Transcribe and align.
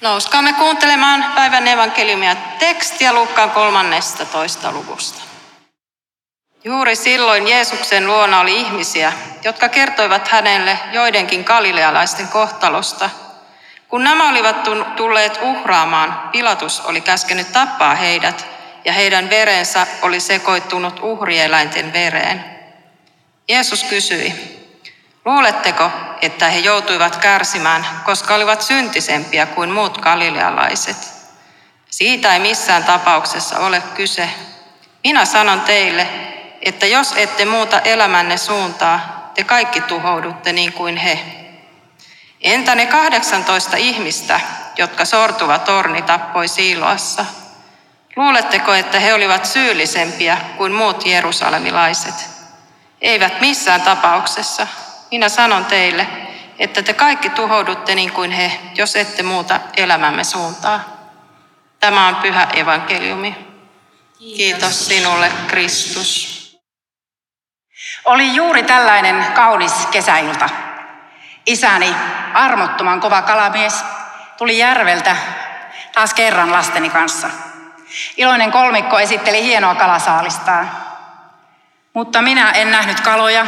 Nouskaamme 0.00 0.52
kuuntelemaan 0.52 1.24
päivän 1.34 1.68
evankeliumia 1.68 2.36
tekstiä 2.58 3.12
Luukkaan 3.12 3.50
13. 3.50 4.72
luvusta. 4.72 5.22
Juuri 6.64 6.96
silloin 6.96 7.48
Jeesuksen 7.48 8.06
luona 8.06 8.40
oli 8.40 8.60
ihmisiä, 8.60 9.12
jotka 9.44 9.68
kertoivat 9.68 10.28
hänelle 10.28 10.78
joidenkin 10.92 11.44
galilealaisten 11.44 12.28
kohtalosta. 12.28 13.10
Kun 13.88 14.04
nämä 14.04 14.28
olivat 14.28 14.56
tulleet 14.96 15.38
uhraamaan, 15.42 16.28
Pilatus 16.32 16.80
oli 16.80 17.00
käskenyt 17.00 17.52
tappaa 17.52 17.94
heidät 17.94 18.46
ja 18.84 18.92
heidän 18.92 19.30
verensä 19.30 19.86
oli 20.02 20.20
sekoittunut 20.20 21.00
uhrieläinten 21.02 21.92
vereen. 21.92 22.44
Jeesus 23.48 23.84
kysyi, 23.84 24.59
Luuletteko, 25.24 25.90
että 26.20 26.48
he 26.48 26.58
joutuivat 26.58 27.16
kärsimään, 27.16 27.86
koska 28.04 28.34
olivat 28.34 28.62
syntisempiä 28.62 29.46
kuin 29.46 29.70
muut 29.70 29.98
galilealaiset? 29.98 30.96
Siitä 31.90 32.34
ei 32.34 32.40
missään 32.40 32.84
tapauksessa 32.84 33.58
ole 33.58 33.82
kyse. 33.94 34.30
Minä 35.04 35.24
sanon 35.24 35.60
teille, 35.60 36.08
että 36.62 36.86
jos 36.86 37.12
ette 37.16 37.44
muuta 37.44 37.80
elämänne 37.80 38.36
suuntaa, 38.36 39.30
te 39.34 39.44
kaikki 39.44 39.80
tuhoudutte 39.80 40.52
niin 40.52 40.72
kuin 40.72 40.96
he. 40.96 41.20
Entä 42.40 42.74
ne 42.74 42.86
18 42.86 43.76
ihmistä, 43.76 44.40
jotka 44.76 45.04
sortuva 45.04 45.58
torni 45.58 46.02
tappoi 46.02 46.48
Siiloassa? 46.48 47.24
Luuletteko, 48.16 48.74
että 48.74 49.00
he 49.00 49.14
olivat 49.14 49.46
syyllisempiä 49.46 50.38
kuin 50.56 50.72
muut 50.72 51.06
jerusalemilaiset? 51.06 52.14
Eivät 53.00 53.40
missään 53.40 53.82
tapauksessa. 53.82 54.66
Minä 55.10 55.28
sanon 55.28 55.64
teille, 55.64 56.06
että 56.58 56.82
te 56.82 56.92
kaikki 56.92 57.30
tuhoudutte 57.30 57.94
niin 57.94 58.12
kuin 58.12 58.30
he, 58.30 58.60
jos 58.74 58.96
ette 58.96 59.22
muuta 59.22 59.60
elämämme 59.76 60.24
suuntaa. 60.24 60.80
Tämä 61.80 62.08
on 62.08 62.16
pyhä 62.16 62.48
evankeliumi. 62.54 63.36
Kiitos 64.18 64.86
sinulle, 64.86 65.32
Kristus. 65.46 66.40
Oli 68.04 68.34
juuri 68.34 68.62
tällainen 68.62 69.26
kaunis 69.34 69.86
kesäilta. 69.86 70.48
Isäni, 71.46 71.94
armottoman 72.34 73.00
kova 73.00 73.22
kalamies, 73.22 73.84
tuli 74.38 74.58
järveltä 74.58 75.16
taas 75.92 76.14
kerran 76.14 76.52
lasteni 76.52 76.90
kanssa. 76.90 77.30
Iloinen 78.16 78.52
kolmikko 78.52 78.98
esitteli 78.98 79.42
hienoa 79.42 79.74
kalasaalistaan. 79.74 80.70
Mutta 81.94 82.22
minä 82.22 82.50
en 82.50 82.70
nähnyt 82.70 83.00
kaloja, 83.00 83.46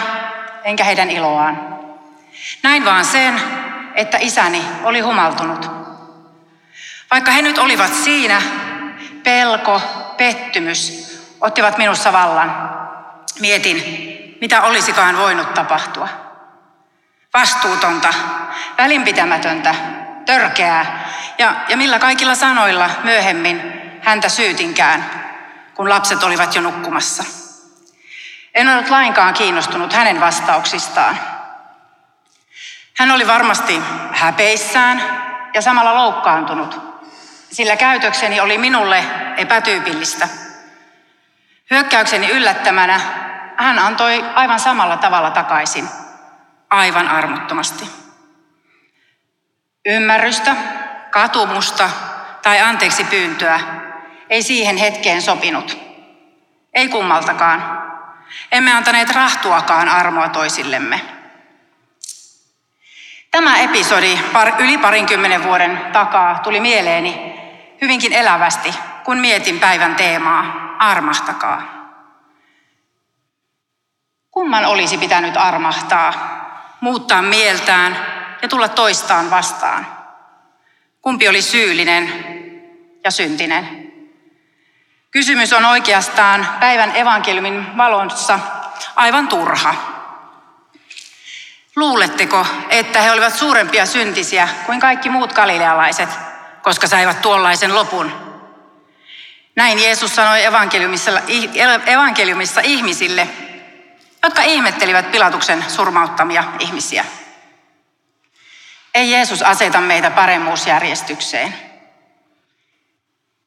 enkä 0.65 0.85
heidän 0.85 1.11
iloaan. 1.11 1.79
Näin 2.63 2.85
vaan 2.85 3.05
sen, 3.05 3.41
että 3.95 4.19
isäni 4.21 4.65
oli 4.83 5.01
humaltunut. 5.01 5.71
Vaikka 7.11 7.31
he 7.31 7.43
nyt 7.43 7.59
olivat 7.59 7.95
siinä, 7.95 8.43
pelko, 9.23 9.83
pettymys 10.17 11.13
ottivat 11.41 11.79
minussa 11.79 12.13
vallan. 12.13 12.71
Mietin, 13.41 13.77
mitä 14.41 14.63
olisikaan 14.63 15.19
voinut 15.19 15.55
tapahtua. 15.55 16.09
Vastuutonta, 17.35 18.09
välinpitämätöntä, 18.79 19.75
törkeää 20.27 21.09
ja, 21.39 21.55
ja 21.69 21.77
millä 21.77 21.99
kaikilla 21.99 22.35
sanoilla 22.35 22.91
myöhemmin 23.05 23.63
häntä 24.03 24.29
syytinkään, 24.29 25.11
kun 25.75 25.89
lapset 25.89 26.23
olivat 26.23 26.55
jo 26.55 26.61
nukkumassa. 26.61 27.42
En 28.55 28.69
ollut 28.69 28.91
lainkaan 28.91 29.35
kiinnostunut 29.35 29.93
hänen 29.93 30.21
vastauksistaan. 30.21 31.19
Hän 32.99 33.11
oli 33.11 33.27
varmasti 33.27 33.83
häpeissään 34.13 35.03
ja 35.55 35.63
samalla 35.63 35.95
loukkaantunut, 35.95 36.81
sillä 37.53 37.77
käytökseni 37.77 38.41
oli 38.41 38.59
minulle 38.59 39.05
epätyypillistä. 39.37 40.29
Hyökkäykseni 41.71 42.31
yllättämänä 42.31 43.01
hän 43.57 43.79
antoi 43.79 44.25
aivan 44.35 44.61
samalla 44.61 44.97
tavalla 44.97 45.31
takaisin, 45.31 45.89
aivan 46.71 47.09
armottomasti. 47.09 47.91
Ymmärrystä, 49.87 50.57
katumusta 51.11 51.91
tai 52.43 52.61
anteeksi 52.61 53.05
pyyntöä 53.05 53.61
ei 54.31 54.43
siihen 54.43 54.77
hetkeen 54.77 55.23
sopinut. 55.23 55.79
Ei 56.75 56.89
kummaltakaan. 56.89 57.92
Emme 58.53 58.73
antaneet 58.73 59.11
rahtuakaan 59.11 59.89
armoa 59.89 60.29
toisillemme. 60.29 61.01
Tämä 63.31 63.59
episodi 63.59 64.19
yli 64.59 64.79
parinkymmenen 64.79 65.45
vuoden 65.45 65.81
takaa 65.93 66.39
tuli 66.39 66.61
mieleeni 66.61 67.33
hyvinkin 67.81 68.13
elävästi, 68.13 68.75
kun 69.05 69.19
mietin 69.19 69.61
päivän 69.61 69.95
teemaa, 69.95 70.75
armahtakaa. 70.79 71.63
Kumman 74.31 74.65
olisi 74.65 74.99
pitänyt 74.99 75.37
armahtaa, 75.37 76.13
muuttaa 76.81 77.23
mieltään 77.23 77.97
ja 78.43 78.49
tulla 78.49 78.69
toistaan 78.69 79.31
vastaan? 79.31 79.87
Kumpi 81.01 81.29
oli 81.29 81.43
syyllinen 81.43 82.25
ja 83.05 83.11
syntinen? 83.11 83.82
Kysymys 85.13 85.53
on 85.53 85.65
oikeastaan 85.65 86.49
päivän 86.61 86.97
evankeliumin 86.97 87.77
valossa 87.77 88.39
aivan 88.97 89.29
turha. 89.29 89.75
Luuletteko, 91.77 92.47
että 92.69 93.03
he 93.03 93.13
olivat 93.13 93.35
suurempia 93.35 93.87
syntisiä 93.87 94.49
kuin 94.67 94.81
kaikki 94.81 95.11
muut 95.11 95.33
galilealaiset, 95.33 96.09
koska 96.63 96.87
saivat 96.87 97.23
tuollaisen 97.23 97.75
lopun? 97.75 98.13
Näin 99.57 99.79
Jeesus 99.79 100.15
sanoi 100.15 100.45
evankeliumissa, 100.45 101.11
evankeliumissa 101.87 102.61
ihmisille, 102.61 103.29
jotka 104.23 104.43
ihmettelivät 104.43 105.13
Pilatuksen 105.13 105.65
surmauttamia 105.69 106.45
ihmisiä. 106.59 107.05
Ei 108.95 109.11
Jeesus 109.11 109.43
aseta 109.43 109.81
meitä 109.81 110.11
paremmuusjärjestykseen. 110.11 111.72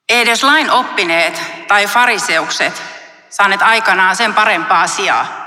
Edes 0.10 0.44
lain 0.44 0.72
oppineet 0.72 1.42
tai 1.68 1.88
fariseukset 1.88 2.84
saaneet 3.30 3.62
aikanaan 3.62 4.16
sen 4.16 4.34
parempaa 4.34 4.88
sijaa. 4.88 5.46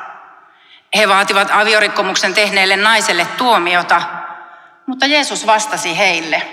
He 0.96 1.08
vaativat 1.08 1.50
aviorikkomuksen 1.50 2.34
tehneelle 2.34 2.76
naiselle 2.76 3.24
tuomiota, 3.24 4.02
mutta 4.86 5.06
Jeesus 5.06 5.46
vastasi 5.46 5.98
heille. 5.98 6.48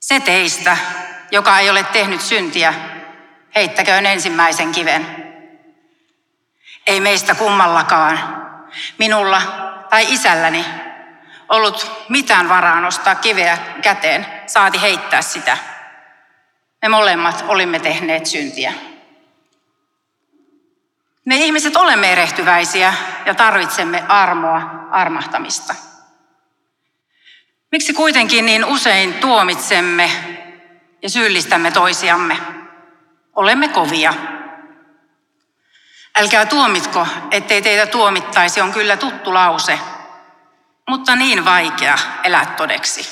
Se 0.00 0.20
teistä, 0.20 0.76
joka 1.30 1.58
ei 1.58 1.70
ole 1.70 1.82
tehnyt 1.82 2.20
syntiä, 2.20 2.74
heittäköön 3.54 4.06
ensimmäisen 4.06 4.72
kiven. 4.72 5.24
Ei 6.86 7.00
meistä 7.00 7.34
kummallakaan, 7.34 8.46
minulla 8.98 9.42
tai 9.90 10.12
isälläni, 10.12 10.64
ollut 11.48 12.06
mitään 12.08 12.48
varaa 12.48 12.80
nostaa 12.80 13.14
kiveä 13.14 13.58
käteen, 13.82 14.26
saati 14.46 14.82
heittää 14.82 15.22
sitä. 15.22 15.56
Me 16.82 16.88
molemmat 16.88 17.44
olimme 17.48 17.78
tehneet 17.78 18.26
syntiä. 18.26 18.72
Me 21.24 21.36
ihmiset 21.36 21.76
olemme 21.76 22.12
erehtyväisiä 22.12 22.94
ja 23.26 23.34
tarvitsemme 23.34 24.04
armoa, 24.08 24.60
armahtamista. 24.90 25.74
Miksi 27.72 27.92
kuitenkin 27.92 28.46
niin 28.46 28.64
usein 28.64 29.14
tuomitsemme 29.14 30.10
ja 31.02 31.10
syyllistämme 31.10 31.70
toisiamme? 31.70 32.38
Olemme 33.36 33.68
kovia. 33.68 34.14
Älkää 36.16 36.46
tuomitko, 36.46 37.06
ettei 37.30 37.62
teitä 37.62 37.86
tuomittaisi, 37.86 38.60
on 38.60 38.72
kyllä 38.72 38.96
tuttu 38.96 39.34
lause, 39.34 39.78
mutta 40.88 41.16
niin 41.16 41.44
vaikea 41.44 41.98
elää 42.24 42.46
todeksi. 42.46 43.08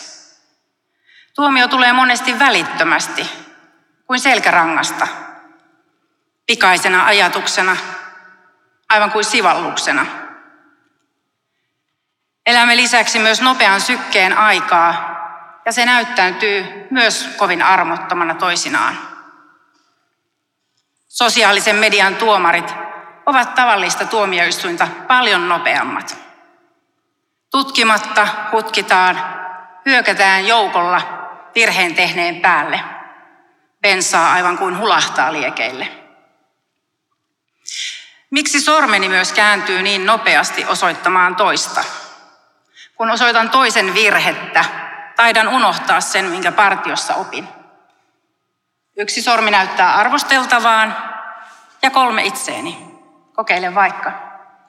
Tuomio 1.34 1.68
tulee 1.68 1.92
monesti 1.92 2.38
välittömästi, 2.38 3.45
kuin 4.06 4.20
selkärangasta, 4.20 5.08
pikaisena 6.46 7.06
ajatuksena, 7.06 7.76
aivan 8.88 9.10
kuin 9.10 9.24
sivalluksena. 9.24 10.06
Elämme 12.46 12.76
lisäksi 12.76 13.18
myös 13.18 13.40
nopean 13.40 13.80
sykkeen 13.80 14.38
aikaa, 14.38 15.16
ja 15.64 15.72
se 15.72 15.86
näyttäytyy 15.86 16.86
myös 16.90 17.34
kovin 17.36 17.62
armottomana 17.62 18.34
toisinaan. 18.34 18.98
Sosiaalisen 21.08 21.76
median 21.76 22.16
tuomarit 22.16 22.74
ovat 23.26 23.54
tavallista 23.54 24.06
tuomioistuinta 24.06 24.88
paljon 25.06 25.48
nopeammat. 25.48 26.16
Tutkimatta 27.50 28.28
hutkitaan, 28.52 29.20
hyökätään 29.86 30.46
joukolla 30.46 31.02
virheen 31.54 31.94
tehneen 31.94 32.36
päälle– 32.36 32.80
bensaa 33.86 34.32
aivan 34.32 34.58
kuin 34.58 34.78
hulahtaa 34.78 35.32
liekeille. 35.32 35.88
Miksi 38.30 38.60
sormeni 38.60 39.08
myös 39.08 39.32
kääntyy 39.32 39.82
niin 39.82 40.06
nopeasti 40.06 40.64
osoittamaan 40.64 41.36
toista? 41.36 41.84
Kun 42.94 43.10
osoitan 43.10 43.50
toisen 43.50 43.94
virhettä, 43.94 44.64
taidan 45.16 45.48
unohtaa 45.48 46.00
sen, 46.00 46.24
minkä 46.24 46.52
partiossa 46.52 47.14
opin. 47.14 47.48
Yksi 48.96 49.22
sormi 49.22 49.50
näyttää 49.50 49.94
arvosteltavaan 49.94 50.96
ja 51.82 51.90
kolme 51.90 52.22
itseeni. 52.24 52.78
Kokeile 53.34 53.74
vaikka. 53.74 54.12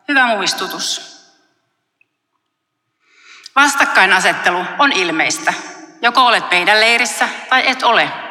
Hyvä 0.07 0.27
muistutus. 0.27 1.17
Vastakkainasettelu 3.55 4.65
on 4.79 4.91
ilmeistä. 4.91 5.53
Joko 6.01 6.25
olet 6.25 6.51
meidän 6.51 6.79
leirissä 6.79 7.29
tai 7.49 7.69
et 7.69 7.83
ole. 7.83 8.26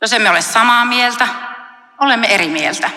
Jos 0.00 0.12
emme 0.12 0.30
ole 0.30 0.40
samaa 0.40 0.84
mieltä, 0.84 1.28
olemme 1.98 2.34
eri 2.34 2.48
mieltä. 2.48 2.90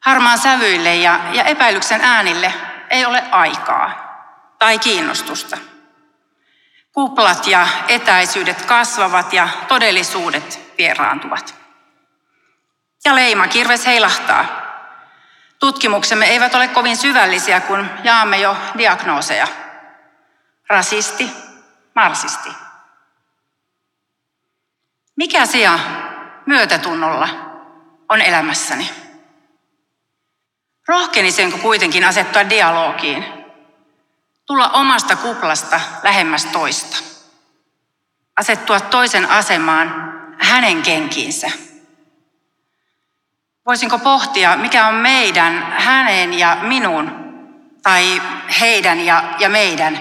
Harmaan 0.00 0.38
sävyille 0.38 0.96
ja, 0.96 1.20
ja 1.32 1.44
epäilyksen 1.44 2.00
äänille 2.00 2.54
ei 2.90 3.04
ole 3.04 3.24
aikaa 3.30 4.08
tai 4.58 4.78
kiinnostusta. 4.78 5.58
Kuplat 6.92 7.46
ja 7.46 7.68
etäisyydet 7.88 8.62
kasvavat 8.62 9.32
ja 9.32 9.48
todellisuudet 9.68 10.74
vieraantuvat. 10.78 11.54
Ja 13.04 13.14
leima 13.14 13.48
kirves 13.48 13.86
heilahtaa. 13.86 14.44
Tutkimuksemme 15.58 16.26
eivät 16.26 16.54
ole 16.54 16.68
kovin 16.68 16.96
syvällisiä, 16.96 17.60
kun 17.60 17.90
jaamme 18.04 18.38
jo 18.38 18.56
diagnooseja. 18.78 19.48
Rasisti, 20.68 21.30
marsisti. 21.94 22.67
Mikä 25.18 25.46
sija 25.46 25.78
myötätunnolla 26.46 27.28
on 28.08 28.20
elämässäni? 28.20 28.90
Rohkenisenko 30.88 31.58
kuitenkin 31.58 32.04
asettua 32.04 32.50
dialogiin? 32.50 33.24
Tulla 34.46 34.68
omasta 34.68 35.16
kuplasta 35.16 35.80
lähemmäs 36.02 36.44
toista. 36.46 36.96
Asettua 38.36 38.80
toisen 38.80 39.30
asemaan 39.30 40.14
hänen 40.38 40.82
kenkiinsä. 40.82 41.50
Voisinko 43.66 43.98
pohtia, 43.98 44.56
mikä 44.56 44.86
on 44.86 44.94
meidän, 44.94 45.72
hänen 45.78 46.38
ja 46.38 46.56
minun, 46.62 47.10
tai 47.82 48.22
heidän 48.60 49.00
ja, 49.00 49.34
ja 49.38 49.48
meidän 49.48 50.00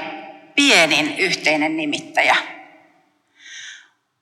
pienin 0.56 1.18
yhteinen 1.18 1.78
nimittäjä? 1.78 2.57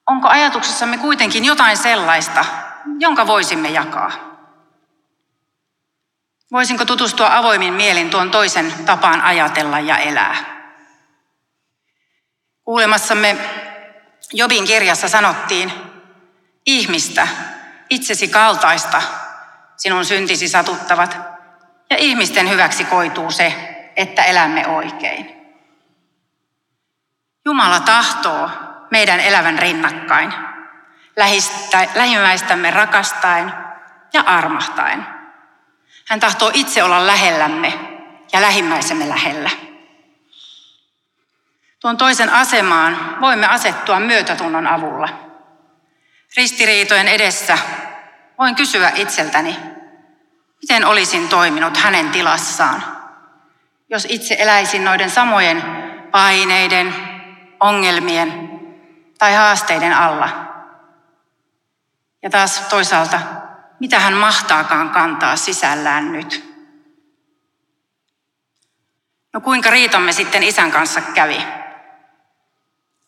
Onko 0.07 0.27
ajatuksessamme 0.27 0.97
kuitenkin 0.97 1.45
jotain 1.45 1.77
sellaista, 1.77 2.45
jonka 2.99 3.27
voisimme 3.27 3.69
jakaa? 3.69 4.11
Voisinko 6.51 6.85
tutustua 6.85 7.37
avoimin 7.37 7.73
mielin 7.73 8.09
tuon 8.09 8.31
toisen 8.31 8.73
tapaan 8.85 9.21
ajatella 9.21 9.79
ja 9.79 9.97
elää? 9.97 10.35
Kuulemassamme 12.63 13.37
Jobin 14.33 14.65
kirjassa 14.65 15.07
sanottiin, 15.07 15.71
ihmistä, 16.65 17.27
itsesi 17.89 18.27
kaltaista, 18.27 19.01
sinun 19.77 20.05
syntisi 20.05 20.47
satuttavat, 20.47 21.17
ja 21.89 21.97
ihmisten 21.97 22.49
hyväksi 22.49 22.85
koituu 22.85 23.31
se, 23.31 23.75
että 23.95 24.23
elämme 24.23 24.67
oikein. 24.67 25.35
Jumala 27.45 27.79
tahtoo 27.79 28.49
meidän 28.91 29.19
elävän 29.19 29.59
rinnakkain, 29.59 30.33
lähimmäistämme 31.95 32.71
rakastaen 32.71 33.53
ja 34.13 34.21
armahtaen. 34.21 35.07
Hän 36.07 36.19
tahtoo 36.19 36.51
itse 36.53 36.83
olla 36.83 37.07
lähellämme 37.07 37.73
ja 38.33 38.41
lähimmäisemme 38.41 39.09
lähellä. 39.09 39.49
Tuon 41.79 41.97
toisen 41.97 42.29
asemaan 42.29 43.21
voimme 43.21 43.47
asettua 43.47 43.99
myötätunnon 43.99 44.67
avulla. 44.67 45.09
Ristiriitojen 46.37 47.07
edessä 47.07 47.57
voin 48.37 48.55
kysyä 48.55 48.91
itseltäni, 48.95 49.57
miten 50.61 50.85
olisin 50.85 51.29
toiminut 51.29 51.77
hänen 51.77 52.09
tilassaan, 52.09 52.83
jos 53.89 54.07
itse 54.09 54.35
eläisin 54.39 54.83
noiden 54.85 55.09
samojen 55.09 55.63
paineiden, 56.11 56.95
ongelmien 57.59 58.44
tai 59.19 59.33
haasteiden 59.33 59.93
alla. 59.93 60.29
Ja 62.23 62.29
taas 62.29 62.59
toisaalta, 62.59 63.19
mitä 63.79 63.99
hän 63.99 64.13
mahtaakaan 64.13 64.89
kantaa 64.89 65.35
sisällään 65.35 66.11
nyt. 66.11 66.55
No 69.33 69.41
kuinka 69.41 69.69
riitamme 69.69 70.11
sitten 70.11 70.43
isän 70.43 70.71
kanssa 70.71 71.01
kävi? 71.01 71.45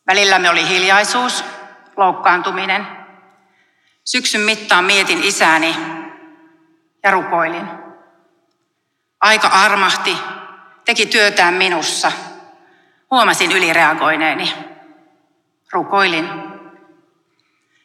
Välillä 0.08 0.40
me 0.40 0.50
oli 0.50 0.68
hiljaisuus, 0.68 1.44
loukkaantuminen. 1.98 2.88
Syksyn 4.04 4.42
mittaan 4.42 4.86
mietin 4.86 5.24
isääni 5.24 5.76
ja 7.04 7.12
rukoilin. 7.12 7.70
Aika 9.22 9.48
armahti, 9.48 10.18
teki 10.86 11.06
työtään 11.06 11.54
minussa. 11.54 12.12
Huomasin 13.12 13.52
ylireagoineeni. 13.52 14.77
Rukoilin. 15.72 16.30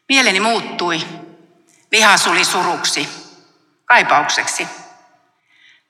Mieleni 0.09 0.41
muuttui. 0.41 1.01
Viha 1.93 2.17
suli 2.17 2.45
suruksi, 2.45 3.09
kaipaukseksi. 3.85 4.69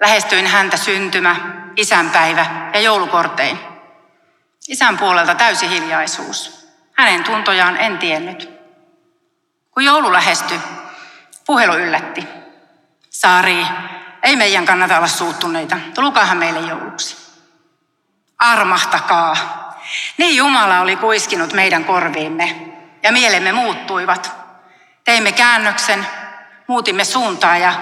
Lähestyin 0.01 0.47
häntä 0.47 0.77
syntymä, 0.77 1.37
isänpäivä 1.77 2.71
ja 2.75 2.81
joulukortein. 2.81 3.59
Isän 4.69 4.99
puolelta 4.99 5.35
täysi 5.35 5.69
hiljaisuus. 5.69 6.69
Hänen 6.93 7.25
tuntojaan 7.25 7.77
en 7.77 7.99
tiennyt. 7.99 8.51
Kun 9.71 9.85
joulu 9.85 10.13
lähestyi, 10.13 10.61
puhelu 11.47 11.75
yllätti. 11.75 12.29
Saari, 13.11 13.67
ei 14.23 14.37
meidän 14.37 14.67
kannata 14.67 14.97
olla 14.97 15.09
suuttuneita. 15.09 15.77
Tulukaahan 15.95 16.39
meille 16.39 16.61
jouluksi. 16.61 17.17
Armahtakaa. 18.39 19.62
Niin 20.19 20.37
Jumala 20.37 20.81
oli 20.81 20.97
kuiskinut 20.97 21.53
meidän 21.53 21.85
korviimme 21.85 22.73
ja 23.03 23.13
mielemme 23.13 23.53
muuttuivat. 23.53 24.33
Teimme 25.05 25.33
käännöksen, 25.33 26.07
muutimme 26.67 27.05
suuntaa 27.05 27.57
ja 27.57 27.73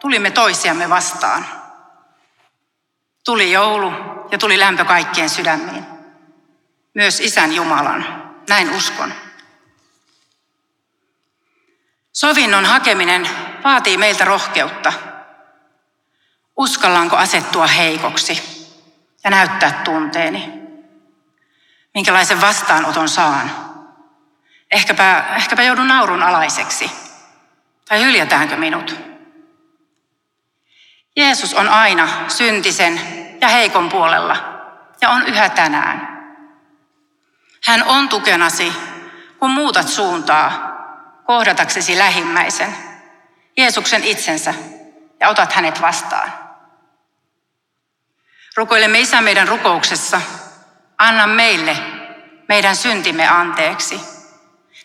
tulimme 0.00 0.30
toisiamme 0.30 0.90
vastaan. 0.90 1.46
Tuli 3.24 3.52
joulu 3.52 3.92
ja 4.30 4.38
tuli 4.38 4.58
lämpö 4.58 4.84
kaikkien 4.84 5.30
sydämiin. 5.30 5.86
Myös 6.94 7.20
Isän 7.20 7.52
Jumalan, 7.52 8.32
näin 8.48 8.70
uskon. 8.70 9.14
Sovinnon 12.12 12.64
hakeminen 12.64 13.28
vaatii 13.64 13.96
meiltä 13.96 14.24
rohkeutta. 14.24 14.92
Uskallaanko 16.56 17.16
asettua 17.16 17.66
heikoksi 17.66 18.42
ja 19.24 19.30
näyttää 19.30 19.72
tunteeni? 19.84 20.63
Minkälaisen 21.94 22.40
vastaanoton 22.40 23.08
saan? 23.08 23.50
Ehkäpä, 24.70 25.24
ehkäpä 25.36 25.62
joudun 25.62 25.88
naurun 25.88 26.22
alaiseksi. 26.22 26.90
Tai 27.88 28.00
hyljätäänkö 28.04 28.56
minut? 28.56 28.96
Jeesus 31.16 31.54
on 31.54 31.68
aina 31.68 32.08
syntisen 32.28 33.00
ja 33.40 33.48
heikon 33.48 33.88
puolella 33.88 34.36
ja 35.00 35.10
on 35.10 35.26
yhä 35.26 35.48
tänään. 35.48 36.14
Hän 37.64 37.84
on 37.84 38.08
tukenasi, 38.08 38.72
kun 39.38 39.50
muutat 39.50 39.88
suuntaa 39.88 40.74
kohdataksesi 41.24 41.98
lähimmäisen, 41.98 42.74
Jeesuksen 43.56 44.04
itsensä, 44.04 44.54
ja 45.20 45.28
otat 45.28 45.52
hänet 45.52 45.80
vastaan. 45.80 46.32
Rukoilemme 48.56 49.00
Isä 49.00 49.20
meidän 49.20 49.48
rukouksessa, 49.48 50.20
anna 50.98 51.26
meille 51.26 51.76
meidän 52.48 52.76
syntimme 52.76 53.28
anteeksi, 53.28 54.00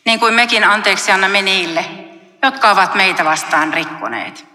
niin 0.05 0.19
kuin 0.19 0.33
mekin 0.33 0.63
anteeksi 0.63 1.11
annamme 1.11 1.41
niille, 1.41 1.85
jotka 2.43 2.71
ovat 2.71 2.95
meitä 2.95 3.25
vastaan 3.25 3.73
rikkoneet. 3.73 4.45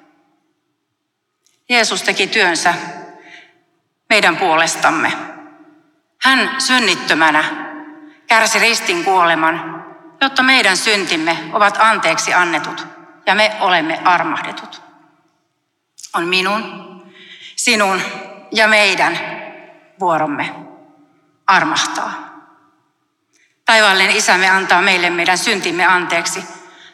Jeesus 1.68 2.02
teki 2.02 2.26
työnsä 2.26 2.74
meidän 4.08 4.36
puolestamme. 4.36 5.12
Hän 6.22 6.50
synnittömänä 6.58 7.44
kärsi 8.26 8.58
ristin 8.58 9.04
kuoleman 9.04 9.84
jotta 10.24 10.42
meidän 10.42 10.76
syntimme 10.76 11.38
ovat 11.52 11.76
anteeksi 11.78 12.34
annetut 12.34 12.86
ja 13.26 13.34
me 13.34 13.56
olemme 13.60 14.00
armahdetut. 14.04 14.82
On 16.14 16.28
minun, 16.28 16.62
sinun 17.56 18.00
ja 18.52 18.68
meidän 18.68 19.18
vuoromme 20.00 20.54
armahtaa. 21.46 22.12
taivaallinen 23.64 24.16
isämme 24.16 24.50
antaa 24.50 24.82
meille 24.82 25.10
meidän 25.10 25.38
syntimme 25.38 25.86
anteeksi. 25.86 26.44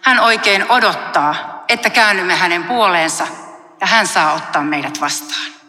Hän 0.03 0.21
oikein 0.21 0.71
odottaa, 0.73 1.65
että 1.69 1.91
käännymme 1.91 2.37
hänen 2.37 2.65
puoleensa 2.65 3.27
ja 3.81 3.87
hän 3.87 4.07
saa 4.07 4.33
ottaa 4.33 4.63
meidät 4.63 5.01
vastaan. 5.01 5.60